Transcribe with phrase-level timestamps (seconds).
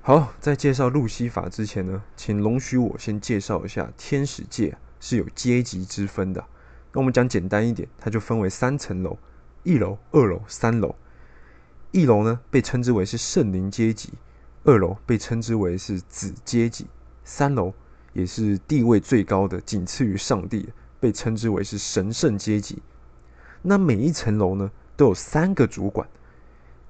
[0.03, 6.45] 好，在介绍路西法之前呢，请容许我先介绍一下天使界是有阶级之分的。
[6.93, 9.19] 那我们讲简单一点，它就分为三层楼：
[9.63, 10.95] 一楼、二楼、三楼。
[11.91, 14.15] 一楼呢被称之为是圣灵阶级，
[14.65, 16.87] 二楼被称之为是子阶级，
[17.25, 17.73] 三楼。
[18.15, 20.69] 也是地位最高的，仅次于上帝，
[21.01, 22.83] 被称之为是神圣阶级。
[23.63, 26.07] 那每一层楼呢，都有三个主管。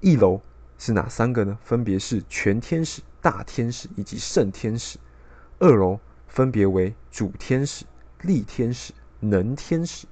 [0.01, 0.41] 一楼
[0.77, 1.57] 是哪三个呢？
[1.63, 4.99] 分别是全天使、大天使以及圣天使。
[5.59, 7.85] 二楼分别为主天使、
[8.23, 8.91] 力天使、
[9.29, 10.05] 能天使。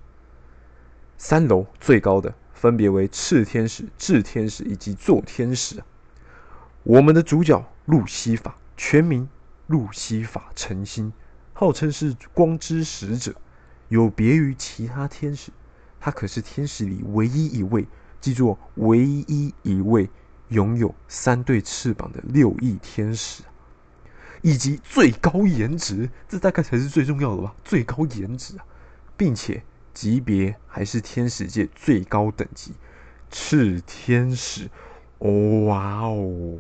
[1.17, 5.84] 三楼最高的分别为炽天使、炽天使以及坐天使。
[6.84, 9.30] 我们的主角路西法，全名。
[9.68, 11.14] 路西法诚心，
[11.53, 13.34] 号称是光之使者，
[13.88, 15.50] 有别于其他天使，
[15.98, 17.88] 他可是天使里唯一一位，
[18.20, 20.09] 记住，唯一一位
[20.50, 23.44] 拥有三对翅膀的六翼天使，
[24.42, 27.56] 以及最高颜值，这大概才是最重要的吧？
[27.64, 28.66] 最高颜值啊，
[29.22, 29.62] 并且
[29.94, 32.74] 级别还是天使界最高等级，
[33.30, 34.68] 炽天使，
[35.20, 36.58] 哇哦！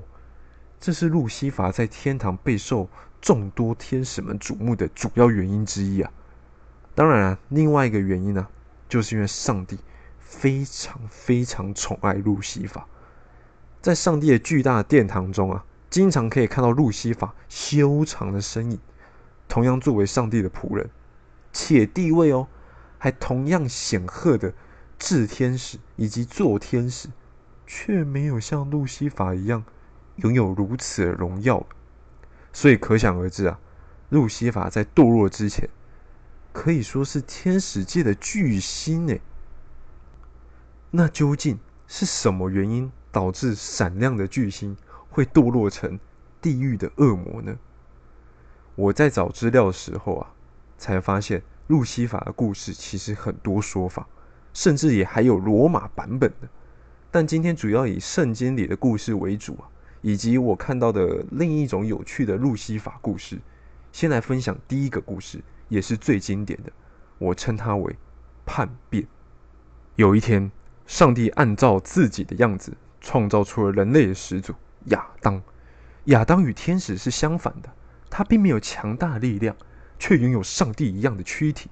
[0.79, 2.87] 这是路西法在天堂备受
[3.19, 6.11] 众多天使们瞩目的主要原因之一啊！
[6.93, 8.47] 当然啊，另外一个原因呢，
[8.87, 9.79] 就是因为上帝
[10.19, 12.87] 非常非常宠爱路西法，
[13.81, 18.79] 在上帝的巨大殿堂中啊，经常可以看到路西法修长的身影。
[19.47, 20.87] 同样作为上帝的仆人，
[21.53, 22.47] 且地位哦
[22.97, 24.53] 还同样显赫的
[24.99, 27.09] 炽天使以及作天使，
[27.65, 29.63] 却没有像路西法一样。
[30.17, 31.65] 拥有如此的荣耀，
[32.53, 33.59] 所以可想而知啊，
[34.09, 35.67] 路西法在堕落之前，
[36.51, 39.17] 可以说是天使界的巨星呢。
[40.91, 41.57] 那究竟
[41.87, 44.77] 是什么原因导致闪亮的巨星
[45.09, 45.97] 会堕落成
[46.39, 47.57] 地狱的恶魔呢？
[48.75, 50.33] 我在找资料的时候啊，
[50.81, 54.07] 才发现路西法的故事其实很多说法，
[54.51, 56.49] 甚至也还有罗马版本的。
[57.11, 59.69] 但今天主要以圣经里的故事为主啊。
[60.01, 63.39] 以及我看到的另一种有趣的路西法故事，
[63.91, 65.39] 先来分享第一个故事，
[65.69, 66.71] 也是最经典的，
[67.19, 67.95] 我称它为
[68.43, 69.05] 叛变。
[69.97, 70.51] 有一天，
[70.87, 74.55] 上帝按照自己的样子创造出了人类的始祖
[74.85, 75.39] 亚当。
[76.05, 77.69] 亚当与天使是相反的，
[78.09, 79.55] 他并没有强大力量，
[80.01, 81.69] 却拥有上帝一样的躯体。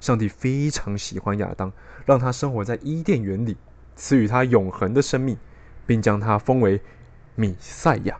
[0.00, 1.70] 上帝非常喜欢亚当，
[2.06, 3.58] 让他生活在伊甸园里，
[3.94, 5.36] 赐予他永恒的生命，
[5.86, 6.80] 并将他封为。
[7.36, 8.18] 米赛亚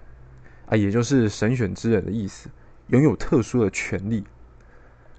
[0.67, 2.49] 啊，也就是神选之人的意思，
[2.87, 4.25] 拥有特殊的权利。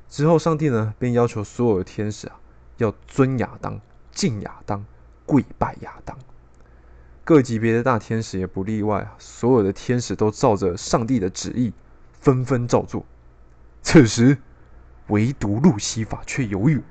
[0.08, 2.40] 之后，上帝呢便要求所有的天使啊，
[2.78, 3.80] 要尊亚当、
[4.12, 4.84] 敬亚当、
[5.26, 6.18] 跪拜亚当。
[7.24, 11.74] 各级别的大天使也不例外啊，所有的天使都照着上帝的旨意，
[12.12, 13.06] 纷纷照做。
[13.82, 14.38] 此时，
[15.08, 16.82] 唯独路西法却犹豫。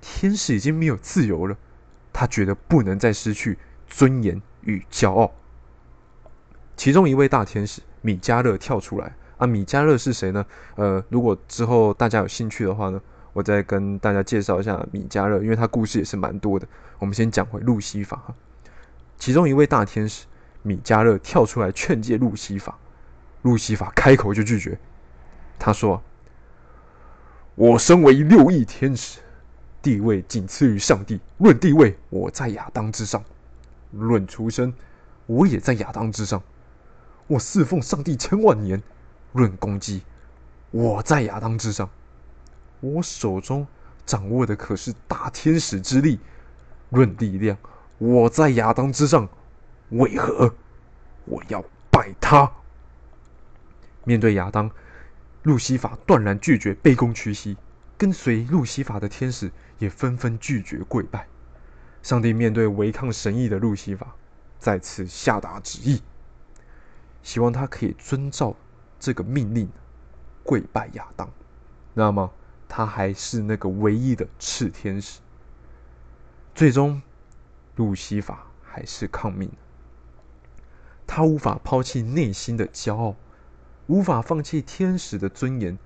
[0.00, 1.56] 天使已经没有自由了，
[2.12, 5.32] 他觉得不能再失去尊严与骄傲。
[6.76, 9.46] 其中一位大天使米迦勒跳出来啊！
[9.46, 10.44] 米迦勒是谁呢？
[10.74, 13.00] 呃，如果之后大家有兴趣的话呢，
[13.32, 16.68] 我再跟大家介绍一下米迦勒，因为他故事也是蛮多的。
[16.98, 18.34] 我们先讲回路西法。
[19.18, 20.26] 其中一位大天使
[20.62, 22.78] 米迦勒跳出来劝诫路西法，
[23.42, 24.78] 路西法开口就拒绝。
[25.58, 26.02] 他说
[27.54, 29.20] ：“我身为六翼天使，
[29.82, 31.20] 地位仅次于上帝。
[31.38, 33.20] 论地位，我在亚当之上；
[33.92, 34.72] 论出身，
[35.26, 36.42] 我也在亚当之上。”
[37.28, 38.80] 我侍奉上帝千万年，
[39.32, 40.02] 论攻击，
[40.70, 41.90] 我在亚当之上。
[42.78, 43.66] 我手中
[44.04, 46.20] 掌握的可是大天使之力，
[46.90, 47.58] 论力量，
[47.98, 49.28] 我在亚当之上。
[49.90, 50.54] 为何
[51.24, 52.48] 我要拜他？
[54.04, 54.70] 面对亚当，
[55.46, 57.56] 路西法断然拒绝卑躬屈膝，
[57.96, 59.48] 跟随路西法的天使
[59.78, 61.28] 也纷纷拒绝跪拜。
[62.02, 64.16] 上帝面对违抗神意的路西法，
[64.58, 66.02] 再次下达旨意，
[67.22, 68.56] 希望他可以遵照
[68.98, 69.70] 这个命令，
[70.42, 71.30] 跪拜亚当。
[71.94, 72.28] 那么，
[72.68, 75.20] 他还是那个唯一的炽天使。
[76.56, 77.00] 最终，
[77.76, 79.48] 路西法还是抗命。
[81.06, 83.14] 他无法抛弃内心的骄傲，
[83.86, 85.78] 无法放弃天使的尊严，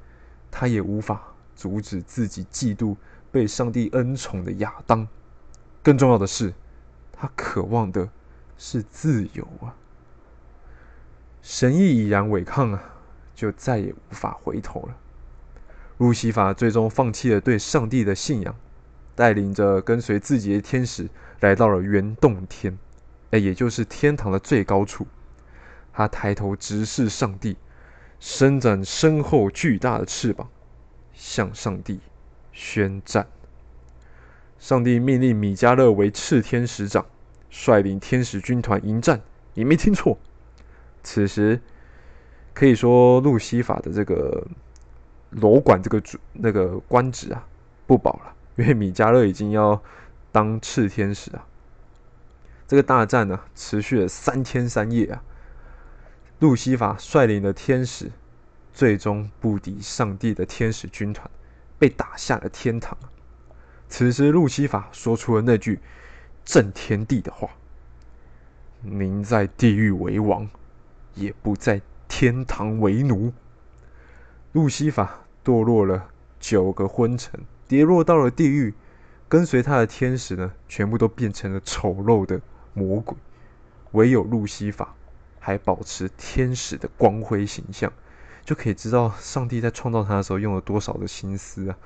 [0.51, 2.97] 他也无法阻止自己嫉妒
[3.31, 5.07] 被上帝恩宠的亚当。
[5.83, 6.53] 更重要的是，
[7.13, 8.09] 他渴望的
[8.57, 9.75] 是自由啊！
[11.43, 12.83] 神意已然违抗啊，
[13.35, 14.97] 就再也无法回头了。
[15.99, 18.55] 路西法最终放弃了对上帝的信仰，
[19.15, 21.09] 带领着跟随自己的天使
[21.41, 22.79] 来到了圆洞天，
[23.31, 25.07] 哎，也就是天堂的最高处。
[25.93, 27.57] 他抬头直视上帝，
[28.21, 30.49] 伸展身后巨大的翅膀，
[31.15, 31.99] 向上帝
[32.53, 33.27] 宣战。
[34.59, 37.07] 上帝命令米迦勒为炽天使长，
[37.49, 39.23] 率领天使军团迎战。
[39.55, 40.19] 你没听错，
[41.03, 41.59] 此时
[42.53, 44.47] 可以说路西法的这个
[45.31, 47.47] 楼管这个主那个官职啊
[47.87, 49.83] 不保了，因为米迦勒已经要
[50.31, 51.47] 当炽天使啊。
[52.69, 55.25] 这个大战呢持续了三天三夜啊，
[56.41, 58.11] 路西法率领的天使
[58.73, 61.31] 最终不敌上帝的天使军团，
[61.79, 62.97] 被打下了天堂。
[63.91, 65.79] 此时，路西法说出了那句
[66.43, 67.51] 震天地的话
[68.81, 70.49] ：“您在地狱为王，
[71.15, 73.31] 也不在天堂为奴。”
[74.53, 76.09] 路西法堕落了
[76.39, 77.39] 九个昏沉，
[77.69, 78.73] 跌落到了地狱。
[79.29, 82.41] 跟随他的天使呢，全部都变成了丑陋的
[82.73, 83.15] 魔鬼。
[83.93, 84.97] 唯有路西法
[85.51, 87.93] 还保持天使的光辉形象，
[88.45, 91.77] 就可以知道上帝在创造他的时候用了多少的心思啊！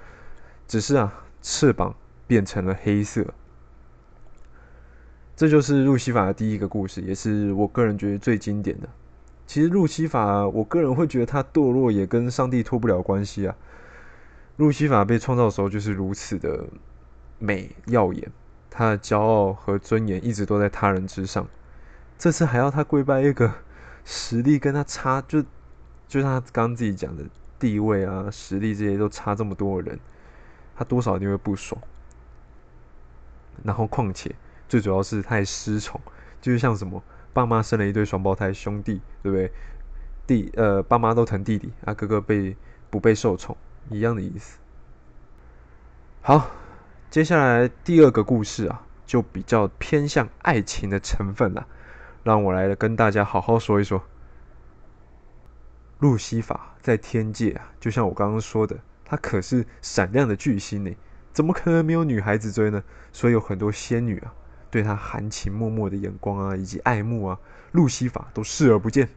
[0.68, 1.20] 只是啊。
[1.46, 1.94] 翅膀
[2.26, 3.34] 变成了黑色，
[5.36, 8.88] 这就是路西法的第一个故事，也是我个人觉得最经典的。
[9.46, 13.54] 其实路西法，我个人会觉得他堕落也跟上帝脱不了关系啊。
[14.56, 16.64] 路西法被创造的时候就是如此的
[17.38, 18.32] 美耀眼，
[18.70, 21.46] 他的骄傲和尊严一直都在他人之上。
[22.24, 23.52] 这次还要他跪拜一个
[24.02, 25.42] 实力跟他差，就
[26.08, 27.22] 就像他刚刚自己讲的
[27.58, 30.00] 地位啊、实力这些都差这么多的人。
[30.74, 31.78] 他多少一定会不爽，
[33.62, 34.34] 然后况且
[34.70, 36.00] 最主要是他还失宠，
[36.40, 37.02] 就是像什么
[37.34, 39.52] 爸妈生了一对双胞胎兄弟，对不对？
[40.26, 42.56] 弟呃，爸妈都疼弟弟，啊哥哥被
[42.88, 43.54] 不被受宠
[43.90, 44.56] 一样的意思。
[46.22, 46.50] 好，
[47.10, 51.66] 接下来第二个故事啊，就比较偏向爱情的成分了，
[52.24, 54.02] 让我来跟大家好好说一说。
[55.98, 58.78] 路西法在天界啊，就像我刚刚说的。
[59.04, 60.96] 他可是闪亮的巨星呢，
[61.34, 62.82] 怎么可能没有女孩子追呢？
[63.12, 64.32] 所以有很多仙女啊，
[64.70, 67.38] 对他含情脉脉的眼光啊，以及爱慕啊，
[67.72, 69.10] 路西法都视而不见。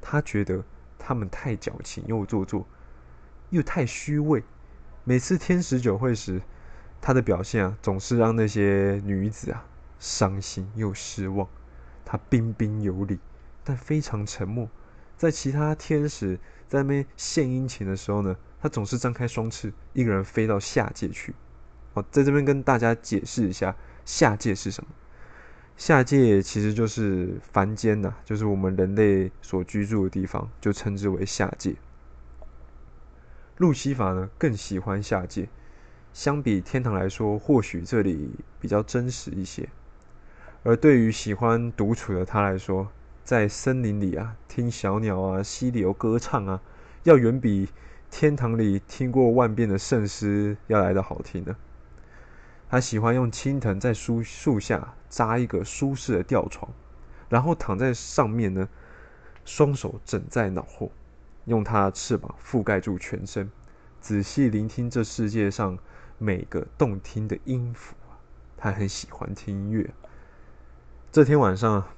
[0.00, 0.64] 他觉得
[0.98, 2.66] 他们太矫情又做作，
[3.50, 4.42] 又太虚伪。
[5.04, 6.40] 每次天使酒会时，
[7.02, 9.66] 他的表现啊，总是让那些女子啊
[9.98, 11.46] 伤心又失望。
[12.10, 13.18] 他彬彬有礼，
[13.62, 14.66] 但非常沉默。
[15.18, 18.34] 在其他天使在那边献殷勤的时候呢？
[18.62, 21.34] 他总是张开双翅，一个人飞到下界去。
[21.92, 23.76] 哦，在这边跟大家解释一下，
[24.06, 24.90] 下界是什么？
[25.76, 31.76] 下界其实就是凡间呐，就是我们人类所居住的地方，就称之为下界。
[33.58, 35.48] 路西法呢更喜欢下界，
[36.14, 39.68] 相比天堂来说，或许这里比较真实一些。
[40.68, 42.88] 而对于喜欢独处的他来说，
[43.24, 46.60] 在森林里啊，听小鸟啊、溪流歌唱啊，
[47.04, 47.70] 要远比。
[48.10, 51.56] 天堂里听过万遍的圣诗要来的好听呢。
[52.68, 56.70] 他喜欢用青藤在树树下扎一个舒适的吊床，
[57.30, 58.68] 然后躺在上面呢，
[59.46, 60.92] 双手枕在脑后，
[61.46, 63.50] 用他的翅膀覆盖住全身，
[64.02, 65.78] 仔细聆听这世界上
[66.18, 67.94] 每个动听的音符
[68.58, 69.90] 他很喜欢听音乐。
[71.10, 71.88] 这天晚上，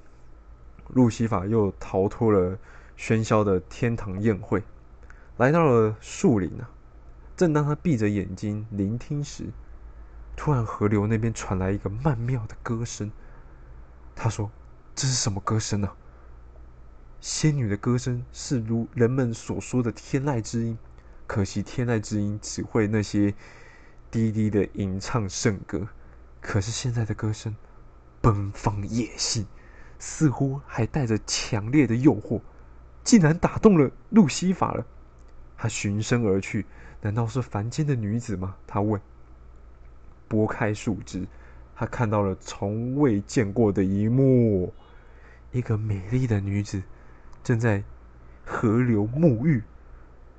[0.87, 2.57] 路西法又逃脱了
[2.97, 4.63] 喧嚣的天堂宴会。
[5.37, 6.71] 来到了树林啊！
[7.37, 9.47] 正当他闭着眼睛聆听时，
[10.37, 13.11] 突然河流那边传来一个曼妙的歌声。
[14.15, 14.49] 他说
[14.95, 15.91] ：“这是什么歌声呢？”
[17.21, 20.79] 仙女的歌声是如人们所说的天籁之音，
[21.27, 23.35] 可惜天籁之音只会那些
[24.09, 25.89] 低低的吟唱圣歌。
[26.41, 27.57] 可是现在的歌声
[28.21, 29.47] 奔放野性，
[29.99, 32.41] 似乎还带着强烈的诱惑，
[33.03, 34.85] 竟然打动了路西法了。
[35.57, 36.67] 他循声而去，
[37.03, 38.57] 难道是凡间的女子吗？
[38.67, 39.01] 他问。
[40.29, 41.27] 拨开树枝，
[41.75, 44.73] 他看到了从未见过的一幕：
[45.51, 46.83] 一个美丽的女子
[47.43, 47.83] 正在
[48.45, 49.63] 河流沐浴。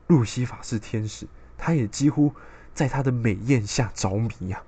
[0.08, 2.34] 路西法是天使，他也几乎
[2.74, 4.64] 在她的美艳下着迷呀。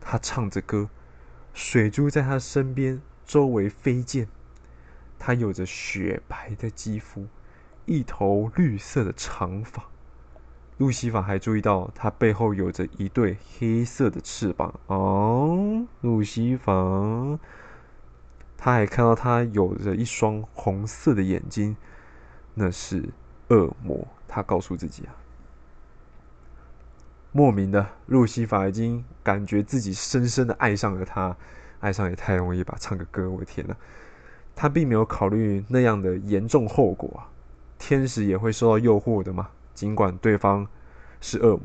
[0.00, 0.88] 他唱着歌，
[1.54, 4.28] 水珠在他身边周围飞溅。
[5.18, 7.26] 他有着雪白的肌肤，
[7.86, 9.84] 一头绿色的长发。
[10.76, 14.78] 路西法还注意到他背后有着一对黑色的翅膀。
[14.88, 16.72] 哦，路西法，
[18.58, 21.76] 他还看到他有着一双红色的眼睛，
[22.54, 23.08] 那是
[23.48, 24.06] 恶魔。
[24.26, 25.14] 他告诉自己啊，
[27.36, 31.36] 莫名的，路西法已经感觉自己深深的爱上了他。
[31.80, 32.76] 爱上也太容易吧？
[32.78, 33.74] 唱个歌，我的天呐！
[34.54, 37.26] 他并没有考虑那样的严重后果啊。
[37.76, 39.50] 天使也会受到诱惑的嘛？
[39.74, 40.64] 尽管对方
[41.20, 41.62] 是恶魔，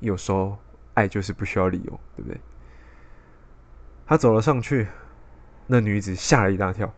[0.00, 0.58] 有时候
[0.92, 2.38] 爱就是不需要理由，对不对？
[4.06, 4.86] 他走了上去，
[5.66, 6.92] 那女子吓了一大跳。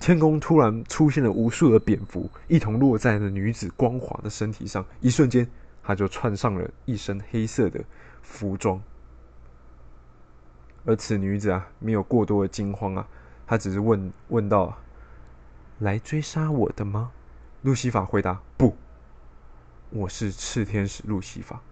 [0.00, 4.82] 天空突然出现了无数的蝙蝠，一同落在了女子光滑的身体上。
[5.00, 5.46] 一瞬间，
[5.88, 7.82] 他就穿上了一身黑色的
[8.20, 8.78] 服装。
[10.84, 13.08] 而此女子啊，没有过多的惊慌啊，
[13.46, 14.76] 她只是问问道
[15.80, 17.10] ：“来追杀我的吗？”
[17.62, 18.76] 路西法回答：“不。”
[19.88, 21.62] 我是赤天使路西法，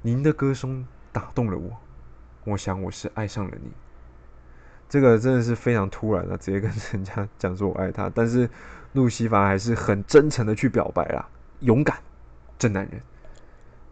[0.00, 1.76] 您的歌声打动了我，
[2.44, 3.70] 我想我是爱上了你。
[4.88, 8.48] 这个真的是非常突然的，直接跟人家讲说我爱他，但是
[8.94, 11.28] 路西法还是很真诚的去表白啦，
[11.60, 11.98] 勇敢，
[12.58, 13.02] 真男人。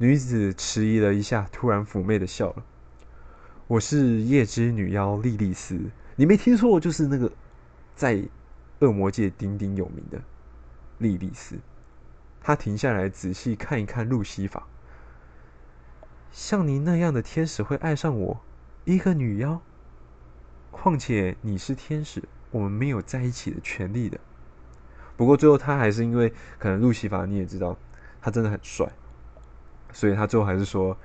[0.02, 2.64] 女子迟疑了一下，突然妩媚的笑了。
[3.68, 5.78] 我是夜之女妖莉莉丝，
[6.16, 7.30] 你没听错，就是那个
[7.94, 8.20] 在
[8.80, 10.20] 恶魔界鼎鼎有名的
[10.98, 11.56] 莉莉丝。
[12.40, 14.66] 她停下来，仔细看一看路西法。
[16.32, 18.40] 像您那样的天使会爱上我，
[18.84, 19.62] 一个女妖？
[20.72, 24.18] 况且你是天使，我们没有在一起的权利的。
[25.16, 27.78] 不过最后他还是因为可能路西法你也知道，
[28.20, 28.90] 他真的很帅，
[29.92, 30.96] 所以他最后还是说：“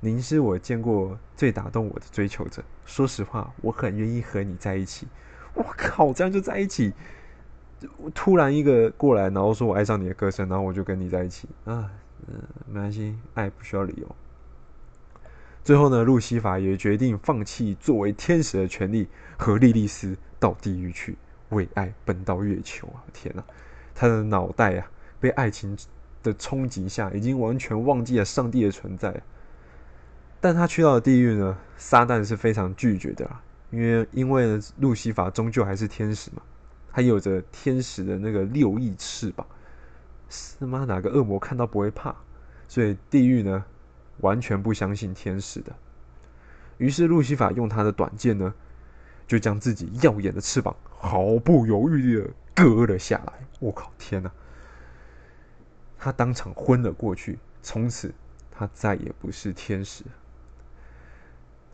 [0.00, 2.62] 您是我见过最打动我的追求者。
[2.84, 5.06] 说实话，我很愿意和你在一起。
[5.54, 6.92] ”我靠，这样就在一起？
[8.14, 11.90] 突然一个过来，然后说我爱上你的歌声，然后我就跟你在一起啊，
[12.28, 14.16] 嗯，没关系，爱不需要理由。
[15.64, 19.08] 最后呢，路西法也决定放弃作为天使的权利，
[19.38, 21.16] 和莉莉丝到地狱去
[21.50, 23.00] 为爱奔到月球啊！
[23.12, 23.42] 天哪，
[23.94, 25.76] 他的脑袋啊，被爱情
[26.22, 29.22] 的冲击下，已经完全忘记了上帝的存在。
[30.40, 36.42] 但他去到了地狱呢，撒旦是非常拒绝的啦，因为因为呢，路西法终究还是天使嘛。
[36.92, 39.46] 他有着天使的那个六翼翅膀，
[40.58, 42.14] 他妈哪个恶魔看到不会怕？
[42.66, 43.64] 所以地狱呢，
[44.18, 45.72] 完全不相信天使的。
[46.78, 48.52] 于是路西法用他的短剑呢，
[49.26, 53.32] 就将自己耀眼的翅膀毫不犹豫的割了下来。
[53.60, 54.32] 我靠，天哪！
[56.02, 57.38] 他当场昏了过去。
[57.62, 58.14] 从此，
[58.50, 60.02] 他再也不是天使。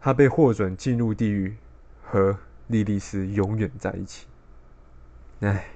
[0.01, 1.57] 他被获准进入地狱，
[2.03, 4.27] 和莉莉丝永远在一起。
[5.41, 5.67] 唉，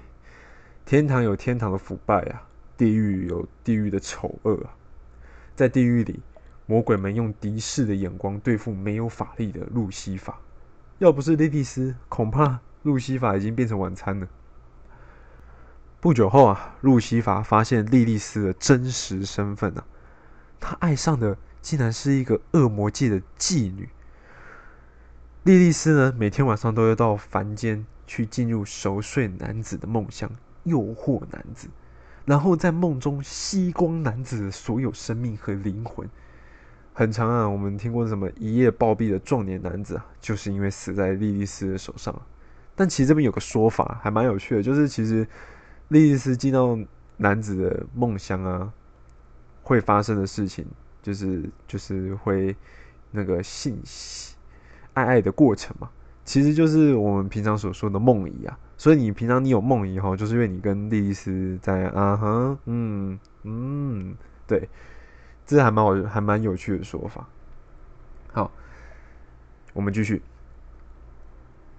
[0.85, 2.43] 天堂有天堂的腐败啊，
[2.77, 4.75] 地狱有地狱的丑恶啊。
[5.55, 6.19] 在地狱里，
[6.67, 10.41] 魔鬼们用敌视的眼光对付没有法力的路西法。
[10.99, 14.27] 要不是莉莉丝，恐怕路西法已经变成晚餐了。
[16.01, 19.85] 不久后啊，路西法发现莉莉丝的真实身份啊，
[20.59, 23.89] 他爱上的竟然是一个恶魔界的妓女。
[25.43, 27.87] 莉莉丝呢，每天晚上都要到凡间。
[28.11, 30.29] 去进入熟睡男子的梦乡，
[30.65, 31.69] 诱惑男子，
[32.25, 36.11] 然后在梦中吸光男子的所有生命和灵魂。
[36.93, 42.13] 很长啊，我们听过什么一夜暴毙的壮年男子啊，就是因为死在莉莉丝的手上。
[42.75, 45.25] 但其实这边有个说法还蛮有趣的，就是其实
[45.91, 46.79] 莉莉丝进到
[47.17, 48.73] 男子的梦乡啊，
[49.63, 50.65] 会发生的事情，
[51.03, 52.57] 就是就是会
[53.11, 53.77] 那个性
[54.95, 55.91] 爱爱的过程嘛。
[56.25, 64.17] 其实就是我们平常所说的梦遗啊，所以你平常你有梦遗哈，就是因为你跟莉莉丝在啊哼，嗯嗯，
[64.47, 64.69] 对，
[65.45, 67.27] 这还蛮好，还蛮有趣的说法。
[68.33, 68.53] 好，
[69.73, 70.23] 我们继续。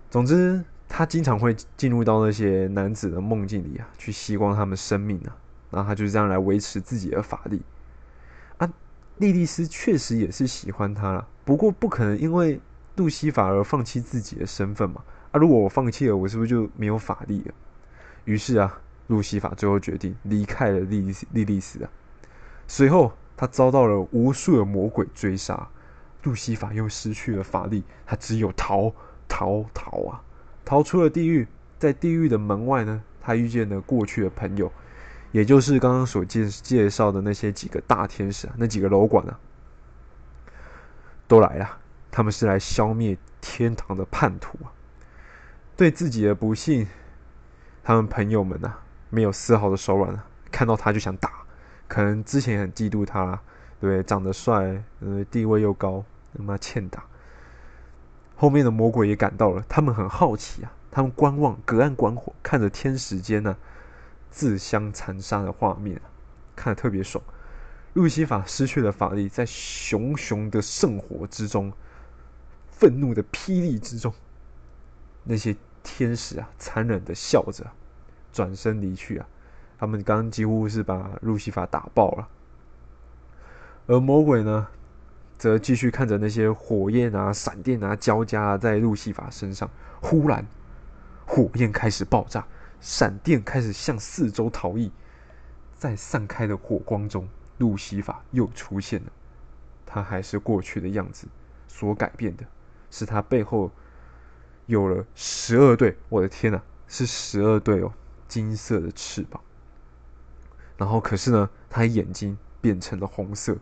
[0.10, 5.36] 总之，他经常会进入到那些男子的梦境里啊，去吸光他们生命啊，
[5.72, 7.62] 然后他就这样来维持自己的法力。
[8.58, 8.72] 啊，
[9.18, 12.60] 莉莉丝确实也是喜欢他了，不过不可能因为。
[12.98, 15.02] 路西法而放弃自己的身份嘛？
[15.32, 17.54] 啊，如果我放弃了，我是不是就没有法力了？
[18.26, 21.90] 于是啊，路西法最后决定离开了莉莉莉莉丝啊。
[22.68, 25.70] 随后，他遭到了无数的魔鬼追杀，
[26.24, 28.94] 路西法又失去了法力，他只有逃
[29.30, 30.22] 逃逃啊！
[30.64, 34.72] 逃出了地狱，在地狱的门外呢，他遇见了过去的朋友，
[35.32, 39.40] 也就是刚刚所介介绍的那些几个大天使啊，那几个楼管啊，
[41.28, 41.78] 都来了。
[42.14, 44.68] 他们是来消灭天堂的叛徒啊！
[45.78, 46.86] 对自己的不幸，
[47.82, 51.32] 他们朋友们啊，没有丝毫的手软啊，看到他就想打。
[51.88, 53.40] 可能之前很嫉妒他，
[53.80, 56.04] 对，长得帅，呃，地位又高，
[56.38, 57.06] 他妈欠打。
[58.42, 63.56] 后面的魔鬼也赶到了，他们很好奇啊，他们观望，隔岸观火，看着天使间呢
[64.32, 66.02] 自相残杀的画面，
[66.56, 67.24] 看得特别爽。
[67.94, 71.72] 路西法失去了法力，在熊熊的圣火之中，
[72.72, 74.12] 愤怒的霹雳之中，
[75.24, 77.68] 那些天使啊，残忍的笑着，
[78.34, 79.28] 转身离去啊。
[79.78, 82.28] 他们刚几乎是把路西法打爆了，
[83.86, 84.68] 而魔鬼呢，
[85.42, 89.68] 则继续看着那些火焰啊、闪电啊交加在路西法身上。
[90.00, 90.46] 忽然，
[91.26, 92.46] 火焰开始爆炸，
[92.80, 94.92] 闪电开始向四周逃逸，
[95.76, 99.12] 在散开的火光中，路西法又出现了。
[99.84, 101.28] 他还是过去的样子，
[101.68, 102.46] 所改变的
[102.92, 103.72] 是他背后
[104.68, 107.92] 有了十二对，我的天哪，是十二对哦，
[108.28, 109.42] 金色的翅膀。
[110.78, 113.58] 然后，可是呢，他眼睛变成了红色，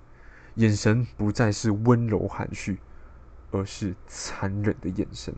[0.60, 2.80] 眼神不再是温柔含蓄，
[3.52, 5.34] 而是残忍的眼神。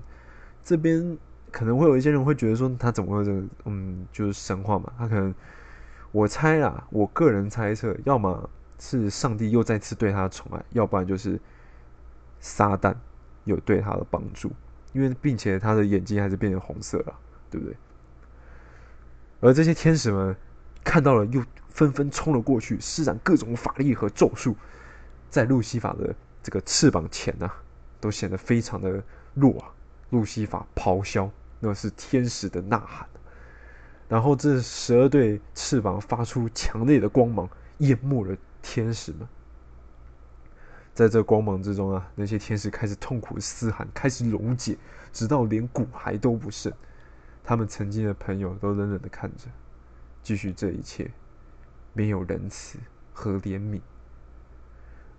[0.63, 1.15] 这边
[1.51, 3.43] 可能会有一些人会觉得说，他怎么会这个？
[3.65, 4.91] 嗯，就是神话嘛。
[4.97, 5.33] 他可能，
[6.11, 8.49] 我猜啦，我个人猜测，要么
[8.79, 11.39] 是上帝又再次对他宠爱，要不然就是
[12.39, 12.95] 撒旦
[13.43, 14.51] 有对他的帮助，
[14.91, 17.13] 因为并且他的眼睛还是变成红色了，
[17.51, 17.77] 对不对？
[19.39, 20.35] 而这些天使们
[20.83, 21.43] 看到了又。
[21.71, 24.57] 纷纷冲了过去，施展各种法力和咒术，
[25.31, 27.49] 在路西法的这个翅膀前呢，
[27.99, 29.01] 都显得非常的
[29.33, 29.71] 弱啊。
[30.09, 33.07] 路西法咆哮，那是天使的呐喊。
[34.09, 39.25] 然后这十二对翅膀发出强烈的光芒，淹没了天使们。
[40.93, 44.77] 在这光芒之中啊，那些天使开始痛苦的嘶喊，开始溶解，
[45.13, 46.71] 直到连骨骸都不剩。
[47.41, 49.45] 他们曾经的朋友都冷冷的看着，
[50.21, 51.09] 继续这一切。
[51.93, 52.77] 没有仁慈
[53.13, 53.79] 和怜悯，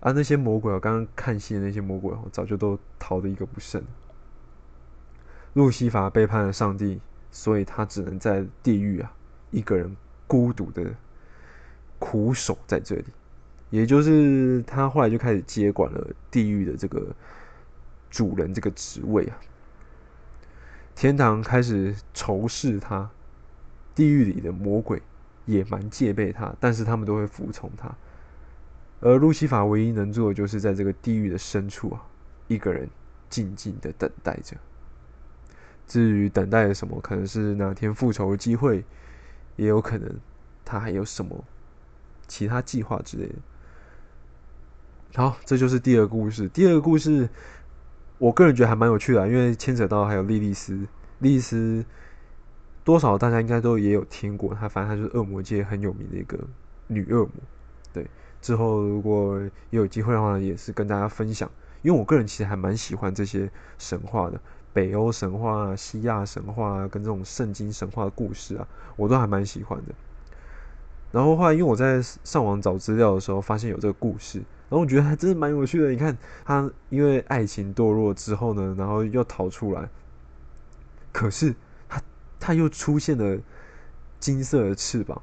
[0.05, 3.81] 而那些魔鬼，我刚刚看戏的那些魔鬼，早就都逃得一个不剩。
[5.53, 6.99] 路西法背叛了上帝，
[7.31, 9.13] 所以他只能在地狱啊，
[9.49, 9.95] 一个人
[10.27, 10.93] 孤独的
[11.99, 13.05] 苦守在这里。
[13.69, 17.15] 也就是他后来就开始接管了地狱的这个
[18.09, 19.39] 主人这个职位啊。
[20.95, 23.09] 天堂开始仇视他，
[23.95, 25.01] 地狱里的魔鬼。
[25.45, 27.93] 也蛮戒备他，但是他们都会服从他。
[29.05, 32.01] 而路西法唯一能做的，就是在这个地狱的深处啊，
[32.47, 32.89] 一个人
[33.29, 34.55] 静静的等待着。
[35.85, 38.85] 至于等待什么，可能是哪天复仇的机会，
[39.57, 40.09] 也有可能
[40.63, 41.43] 他还有什么
[42.29, 43.35] 其他计划之类的。
[45.15, 46.47] 好，这就是第二个故事。
[46.47, 47.27] 第二个故事，
[48.17, 50.87] 我个人觉得还蛮有趣的，因为牵扯到还有莉莉丝，
[51.19, 51.85] 莉莉丝。
[52.85, 56.39] 多少大家应该都也有听过，她反正她就是恶魔界很有名的一个
[56.87, 57.31] 女恶魔。
[57.93, 58.09] 对，
[58.43, 61.49] 之后如果有机会的话，也是跟大家分享。
[61.81, 64.39] 因为我个人其实还蛮喜欢这些神话的，
[64.71, 69.95] 北欧神话、西亚神话，跟这种圣经神话的故事啊，我都还蛮喜欢的。
[71.11, 74.37] 然后后来，因为我在上网找资料的时候，发现有这个故事，
[74.69, 75.89] 然后我觉得还真的蛮有趣的。
[75.89, 79.89] 你看，他因为爱情堕落之后呢，然后又逃出来，
[81.11, 81.55] 可是
[81.87, 81.99] 他。
[82.45, 83.39] 他又出现了
[84.19, 85.21] 金色的翅膀，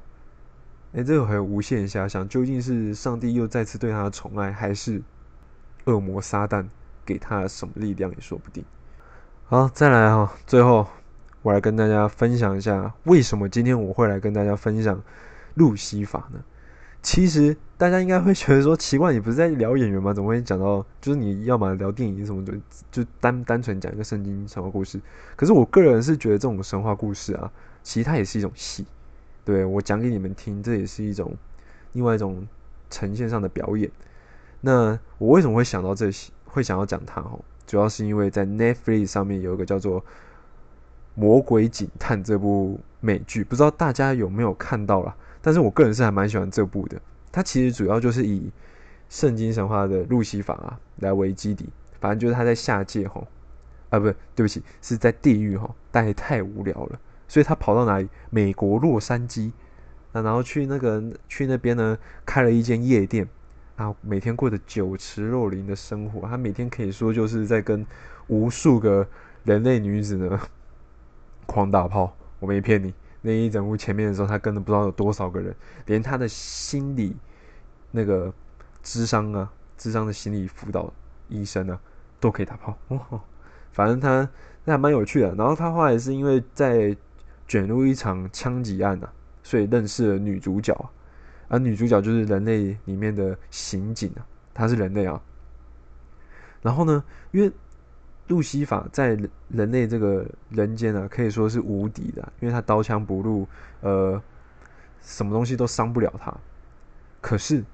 [0.93, 5.01] 哎，这个还有无限遐想，究竟是上帝又再次对他的宠爱，还是
[5.85, 6.65] 恶魔撒旦
[7.05, 8.63] 给他什么力量也说不定。
[9.45, 10.85] 好，再来哈，最后
[11.41, 15.01] 我来跟大家分享一下，为什么今天我会来跟大家分享
[15.53, 16.39] 路西法呢？
[17.01, 20.13] 其实大家应该会觉得说奇怪，你不是在聊演员吗？
[20.13, 22.53] 怎么会讲到就是你要么聊电影什么的，
[22.91, 24.99] 就单单纯讲一个圣经神话故事？
[25.35, 27.49] 可是我个人是觉得这种神话故事啊，
[27.81, 28.85] 其实它也是一种戏，
[29.43, 31.33] 对我讲给你们听，这也是一种
[31.93, 32.47] 另外一种
[32.89, 33.89] 呈现上的表演。
[34.61, 37.21] 那我为什么会想到这些，会想要讲它？
[37.21, 40.01] 哦，主要是因为在 Netflix 上面有一个叫做
[41.15, 45.15] 《魔鬼警探》这部美剧，不知道大家有没有看到了？
[45.41, 47.01] 但是我个人是还蛮喜欢这部的，
[47.31, 48.51] 它其实主要就是以
[49.09, 51.67] 圣经神话的路西法啊来为基底，
[51.99, 53.27] 反正就是他在下界吼，
[53.89, 56.99] 啊不对不起，是在地狱吼，但也太无聊了，
[57.31, 58.09] 所以他跑到哪里？
[58.29, 59.53] 美国洛杉矶，
[60.11, 63.25] 那然后去那个去那边呢，开了一间夜店，
[63.77, 67.87] 然后每天过着酒池肉林的生活，他每天可以说就是在跟
[68.27, 69.07] 无数个
[69.45, 70.41] 人类女子呢
[71.47, 72.13] 狂打炮。
[72.39, 77.15] 我没骗你，那一整部前面的时候，他跟了不知道有多少个人，连他的心理
[77.91, 78.33] 那个
[78.83, 80.91] 智商啊，智商的心理辅导
[81.29, 81.79] 医生啊，
[82.19, 82.77] 都可以打炮。
[82.89, 82.99] 哇
[83.71, 84.29] 反正他
[84.65, 85.33] 那还蛮有趣的。
[85.35, 86.93] 然后他后来是因为在
[87.51, 89.11] 卷入一场枪击案啊，
[89.43, 90.73] 所以认识了女主角。
[91.49, 95.21] 而女主角就是人类里面的刑警啊，她是人类啊。
[96.61, 97.51] 然后呢，因为
[98.29, 99.17] 路西法在
[99.49, 103.45] 人类这个人间啊，可以说是无敌的，因为他刀枪不入，
[103.81, 104.23] 呃，
[105.01, 106.33] 什么东西都伤不了他。
[107.19, 107.65] 可是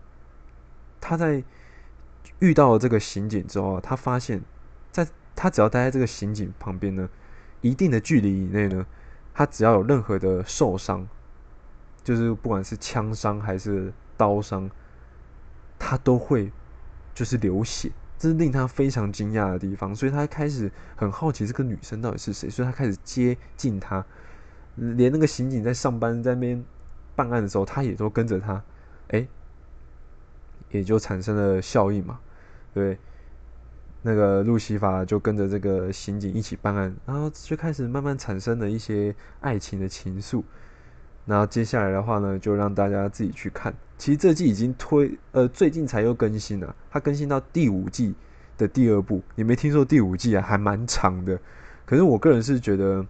[1.00, 1.44] 他在
[2.40, 4.42] 遇到了这个刑警之后啊，他发现，
[4.92, 7.08] 在他只要待在这个刑警旁边呢，
[7.62, 8.84] 一定的距离以内呢，
[9.38, 11.08] 他只要有任何的受伤。
[12.04, 14.71] 就是不管是枪伤还是刀伤，
[15.78, 16.50] 他都会
[17.13, 19.93] 就是流血，这是令他非常惊讶的地方。
[19.93, 24.06] 所以他开始很好奇这个女生到底是谁，所以他开始接近她，
[24.76, 26.63] 连那个刑警在上班在那边
[27.13, 28.63] 办案的时候，他也都跟着他，
[29.10, 29.28] 哎，
[30.71, 32.21] 也就产生了效应嘛。
[32.73, 32.97] 对，
[34.01, 40.43] 那个路西法就跟着这个刑警一起办案，然后就开始慢慢产生了一些爱情的情愫。
[41.25, 43.73] 那接下来的话呢，就让大家自己去看。
[43.97, 48.15] 其实这季已经推，呃，最近才又更新了，它更新到第五季
[48.57, 49.21] 的第二部。
[49.36, 51.38] 你没听说第五季啊，还蛮长的。
[51.86, 53.05] 可是我个人是觉得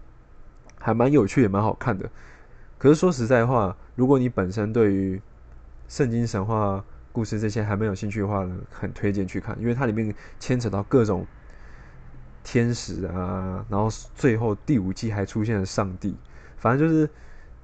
[0.80, 2.10] 还蛮有趣，也蛮好看的。
[2.76, 5.20] 可是说实在话，如果你本身对于
[5.86, 11.26] 圣经神话故事这些还没有兴趣的话呢，很推荐去看，因为它里面牵扯到各种
[12.42, 16.16] 天使啊，然后最后第五季还出现了上帝，
[16.58, 17.08] 反正就是。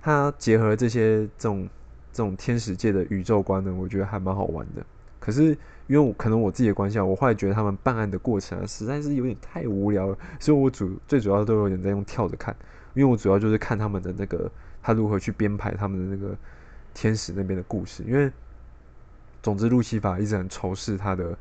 [0.06, 1.66] 它结合这些这种
[2.12, 4.84] 这种天使界的宇宙观呢，我觉得还蛮好玩的。
[5.18, 5.44] 可是
[5.86, 12.54] 因为我可能我自己的关系啊，我后来觉得他们办案的过程啊，实在是有点太无聊了，所以我主最主要都有点在用跳着看，
[12.92, 14.52] 因为我主要就是看他们的那个
[14.82, 16.36] 他如何去编排他们的那个
[16.92, 18.02] 天使那边的故事。
[18.06, 18.30] 因为
[19.44, 21.38] 总之路西法一直很仇视他的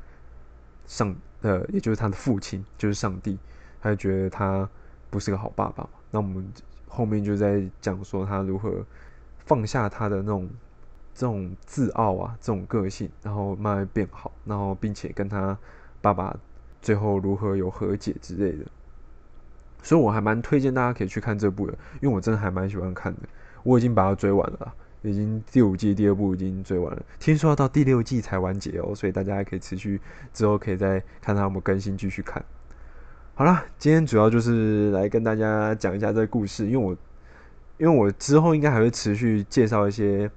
[0.85, 3.39] 上呃，也就是他的父亲，就是上帝，
[3.81, 4.69] 他就觉得他
[5.09, 5.89] 不是个好爸爸嘛。
[6.11, 6.47] 那我们。
[6.95, 8.85] 后面就在讲说他如何
[9.47, 10.47] 放下他的那种
[11.15, 15.57] 这种自傲啊，这种个性，然后慢慢变好，然后并且跟他
[16.01, 16.37] 爸爸
[16.83, 18.65] 最后如何有和解之类的。
[19.81, 23.21] 所以我还蛮推荐大家可以去看这部的，因为我真的还蛮喜欢看的。
[23.63, 29.99] 我已经把它追完了，已经第五季第二部已经追完了，听说要到第六季才完结哦，所以大家还可以持续
[30.33, 32.43] 之后可以再看他有没有更新继续看。
[33.35, 36.97] 好了，今天主要就是来跟大家讲一下这个故事，因为我，
[37.77, 40.29] 因为我之后应该还会持续介绍一些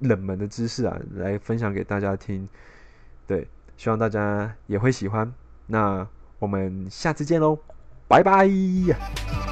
[0.00, 2.48] 冷门的知识啊，来分享给大家听。
[3.26, 3.46] 对，
[3.76, 5.32] 希望大家也会喜欢。
[5.66, 6.06] 那
[6.38, 7.58] 我们下次见喽，
[8.08, 9.51] 拜拜。